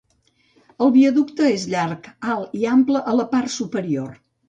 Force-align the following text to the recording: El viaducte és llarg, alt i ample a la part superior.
El 0.85 0.91
viaducte 0.95 1.51
és 1.59 1.67
llarg, 1.75 2.09
alt 2.39 2.59
i 2.65 2.69
ample 2.75 3.07
a 3.15 3.19
la 3.23 3.31
part 3.37 3.59
superior. 3.61 4.15